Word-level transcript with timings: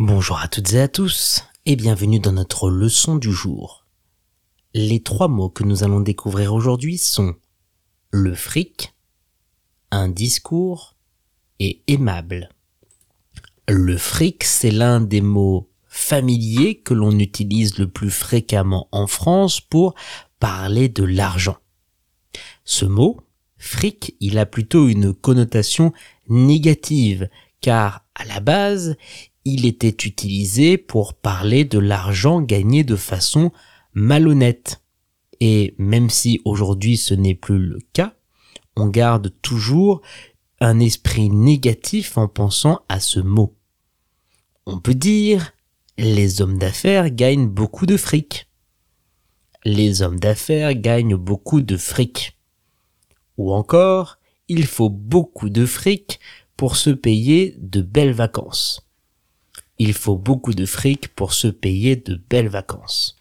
Bonjour 0.00 0.38
à 0.38 0.46
toutes 0.46 0.74
et 0.74 0.80
à 0.80 0.86
tous 0.86 1.42
et 1.66 1.74
bienvenue 1.74 2.20
dans 2.20 2.30
notre 2.30 2.70
leçon 2.70 3.16
du 3.16 3.32
jour. 3.32 3.84
Les 4.72 5.02
trois 5.02 5.26
mots 5.26 5.48
que 5.50 5.64
nous 5.64 5.82
allons 5.82 5.98
découvrir 5.98 6.54
aujourd'hui 6.54 6.98
sont 6.98 7.34
le 8.12 8.32
fric, 8.36 8.94
un 9.90 10.08
discours 10.08 10.94
et 11.58 11.82
aimable. 11.88 12.48
Le 13.66 13.98
fric, 13.98 14.44
c'est 14.44 14.70
l'un 14.70 15.00
des 15.00 15.20
mots 15.20 15.68
familiers 15.88 16.78
que 16.78 16.94
l'on 16.94 17.18
utilise 17.18 17.76
le 17.76 17.88
plus 17.88 18.12
fréquemment 18.12 18.86
en 18.92 19.08
France 19.08 19.60
pour 19.60 19.96
parler 20.38 20.88
de 20.88 21.02
l'argent. 21.02 21.56
Ce 22.62 22.84
mot, 22.84 23.20
fric, 23.56 24.14
il 24.20 24.38
a 24.38 24.46
plutôt 24.46 24.86
une 24.86 25.12
connotation 25.12 25.92
négative, 26.28 27.28
car 27.60 28.04
à 28.14 28.24
la 28.26 28.38
base, 28.38 28.96
il 29.44 29.66
était 29.66 29.88
utilisé 29.88 30.76
pour 30.78 31.14
parler 31.14 31.64
de 31.64 31.78
l'argent 31.78 32.40
gagné 32.40 32.84
de 32.84 32.96
façon 32.96 33.52
malhonnête. 33.94 34.82
Et 35.40 35.74
même 35.78 36.10
si 36.10 36.40
aujourd'hui 36.44 36.96
ce 36.96 37.14
n'est 37.14 37.34
plus 37.34 37.58
le 37.58 37.78
cas, 37.92 38.14
on 38.76 38.88
garde 38.88 39.32
toujours 39.42 40.02
un 40.60 40.80
esprit 40.80 41.30
négatif 41.30 42.18
en 42.18 42.28
pensant 42.28 42.80
à 42.88 43.00
ce 43.00 43.20
mot. 43.20 43.54
On 44.66 44.80
peut 44.80 44.94
dire 44.94 45.52
les 45.96 46.40
hommes 46.40 46.58
d'affaires 46.58 47.10
gagnent 47.10 47.48
beaucoup 47.48 47.86
de 47.86 47.96
fric. 47.96 48.48
Les 49.64 50.02
hommes 50.02 50.20
d'affaires 50.20 50.74
gagnent 50.74 51.16
beaucoup 51.16 51.60
de 51.60 51.76
fric. 51.76 52.38
Ou 53.36 53.52
encore, 53.52 54.18
il 54.48 54.66
faut 54.66 54.90
beaucoup 54.90 55.50
de 55.50 55.66
fric 55.66 56.20
pour 56.56 56.76
se 56.76 56.90
payer 56.90 57.56
de 57.58 57.82
belles 57.82 58.12
vacances. 58.12 58.87
Il 59.78 59.92
faut 59.92 60.16
beaucoup 60.16 60.54
de 60.54 60.66
fric 60.66 61.08
pour 61.14 61.32
se 61.32 61.46
payer 61.46 61.96
de 61.96 62.20
belles 62.28 62.48
vacances. 62.48 63.16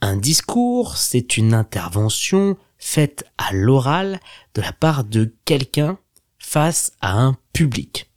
Un 0.00 0.16
discours, 0.16 0.96
c'est 0.96 1.36
une 1.36 1.52
intervention 1.52 2.56
faite 2.78 3.24
à 3.36 3.52
l'oral 3.52 4.20
de 4.54 4.62
la 4.62 4.72
part 4.72 5.04
de 5.04 5.34
quelqu'un 5.44 5.98
face 6.38 6.92
à 7.00 7.20
un 7.20 7.36
public. 7.52 8.10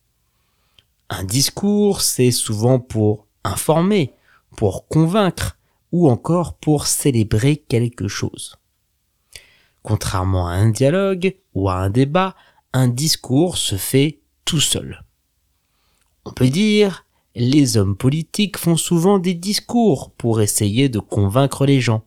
Un 1.09 1.23
discours, 1.23 2.01
c'est 2.01 2.31
souvent 2.31 2.79
pour 2.79 3.27
informer, 3.43 4.13
pour 4.55 4.87
convaincre 4.87 5.57
ou 5.91 6.09
encore 6.09 6.55
pour 6.57 6.87
célébrer 6.87 7.57
quelque 7.57 8.07
chose. 8.07 8.55
Contrairement 9.81 10.47
à 10.47 10.53
un 10.53 10.69
dialogue 10.69 11.35
ou 11.53 11.69
à 11.69 11.75
un 11.75 11.89
débat, 11.89 12.35
un 12.71 12.87
discours 12.87 13.57
se 13.57 13.75
fait 13.75 14.21
tout 14.45 14.61
seul. 14.61 15.03
On 16.25 16.31
peut 16.31 16.49
dire, 16.49 17.05
les 17.35 17.77
hommes 17.77 17.95
politiques 17.95 18.57
font 18.57 18.77
souvent 18.77 19.19
des 19.19 19.33
discours 19.33 20.11
pour 20.11 20.41
essayer 20.41 20.89
de 20.89 20.99
convaincre 20.99 21.65
les 21.65 21.81
gens. 21.81 22.05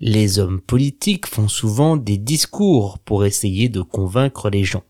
Les 0.00 0.38
hommes 0.38 0.60
politiques 0.60 1.26
font 1.26 1.48
souvent 1.48 1.96
des 1.96 2.18
discours 2.18 2.98
pour 2.98 3.24
essayer 3.24 3.68
de 3.68 3.82
convaincre 3.82 4.50
les 4.50 4.64
gens. 4.64 4.84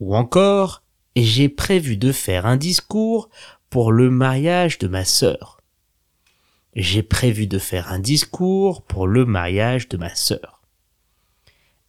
Ou 0.00 0.16
encore, 0.16 0.82
j'ai 1.16 1.48
prévu 1.48 1.96
de 1.96 2.12
faire 2.12 2.46
un 2.46 2.56
discours 2.56 3.28
pour 3.68 3.92
le 3.92 4.10
mariage 4.10 4.78
de 4.78 4.88
ma 4.88 5.04
sœur 5.04 5.58
j'ai 6.78 7.02
prévu 7.02 7.48
de 7.48 7.58
faire 7.58 7.90
un 7.92 7.98
discours 7.98 8.82
pour 8.82 9.08
le 9.08 9.24
mariage 9.26 9.88
de 9.88 9.96
ma 9.96 10.14
sœur. 10.14 10.62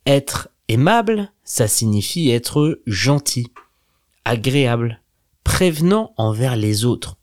Être 0.06 0.50
aimable, 0.68 1.32
ça 1.44 1.68
signifie 1.68 2.32
être 2.32 2.82
gentil, 2.88 3.52
agréable, 4.26 5.02
prévenant 5.44 6.14
envers 6.18 6.56
les 6.56 6.86
autres. 6.86 7.18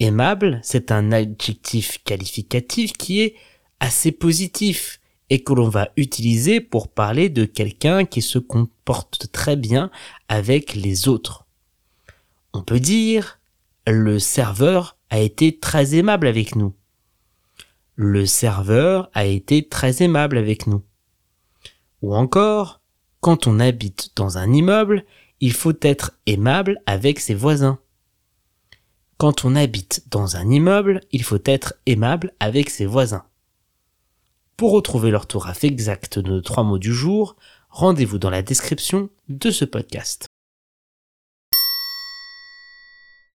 Aimable, 0.00 0.60
c'est 0.62 0.92
un 0.92 1.10
adjectif 1.12 1.98
qualificatif 2.04 2.92
qui 2.92 3.20
est 3.20 3.34
assez 3.80 4.12
positif 4.12 5.00
et 5.30 5.42
que 5.42 5.52
l'on 5.52 5.68
va 5.68 5.90
utiliser 5.96 6.60
pour 6.60 6.88
parler 6.88 7.28
de 7.28 7.44
quelqu'un 7.44 8.04
qui 8.04 8.22
se 8.22 8.38
comporte 8.38 9.30
très 9.32 9.56
bien 9.56 9.90
avec 10.28 10.74
les 10.74 11.08
autres. 11.08 11.46
On 12.52 12.62
peut 12.62 12.80
dire 12.80 13.38
le 13.86 14.18
serveur 14.18 14.96
a 15.10 15.18
été 15.18 15.58
très 15.58 15.94
aimable 15.94 16.26
avec 16.26 16.56
nous. 16.56 16.74
Le 17.96 18.26
serveur 18.26 19.10
a 19.14 19.24
été 19.24 19.66
très 19.66 20.02
aimable 20.02 20.38
avec 20.38 20.66
nous. 20.66 20.82
Ou 22.02 22.14
encore, 22.14 22.80
quand 23.20 23.46
on 23.46 23.58
habite 23.58 24.10
dans 24.14 24.38
un 24.38 24.52
immeuble, 24.52 25.04
il 25.40 25.52
faut 25.52 25.74
être 25.82 26.12
aimable 26.26 26.80
avec 26.86 27.20
ses 27.20 27.34
voisins. 27.34 27.78
Quand 29.16 29.44
on 29.44 29.56
habite 29.56 30.04
dans 30.10 30.36
un 30.36 30.48
immeuble, 30.48 31.00
il 31.10 31.22
faut 31.22 31.42
être 31.44 31.74
aimable 31.86 32.32
avec 32.40 32.70
ses 32.70 32.86
voisins. 32.86 33.24
Pour 34.56 34.72
retrouver 34.72 35.10
l'orthographe 35.10 35.64
exacte 35.64 36.18
de 36.18 36.30
nos 36.30 36.40
trois 36.40 36.64
mots 36.64 36.78
du 36.78 36.92
jour, 36.92 37.36
rendez-vous 37.70 38.18
dans 38.18 38.30
la 38.30 38.42
description 38.42 39.10
de 39.28 39.50
ce 39.50 39.64
podcast. 39.64 40.27